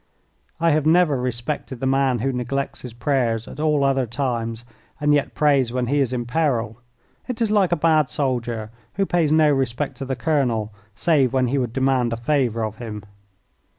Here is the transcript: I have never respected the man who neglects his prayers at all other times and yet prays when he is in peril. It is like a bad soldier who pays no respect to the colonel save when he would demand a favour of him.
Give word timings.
I 0.59 0.71
have 0.71 0.87
never 0.87 1.21
respected 1.21 1.79
the 1.79 1.85
man 1.85 2.17
who 2.25 2.33
neglects 2.33 2.81
his 2.81 2.91
prayers 2.91 3.47
at 3.47 3.59
all 3.59 3.83
other 3.83 4.07
times 4.07 4.65
and 4.99 5.13
yet 5.13 5.35
prays 5.35 5.71
when 5.71 5.85
he 5.85 5.99
is 5.99 6.11
in 6.11 6.25
peril. 6.25 6.77
It 7.27 7.39
is 7.39 7.51
like 7.51 7.71
a 7.71 7.75
bad 7.75 8.09
soldier 8.09 8.71
who 8.95 9.05
pays 9.05 9.31
no 9.31 9.51
respect 9.51 9.97
to 9.97 10.05
the 10.05 10.15
colonel 10.15 10.73
save 10.95 11.33
when 11.33 11.49
he 11.49 11.59
would 11.59 11.71
demand 11.73 12.13
a 12.13 12.17
favour 12.17 12.63
of 12.63 12.77
him. 12.77 13.03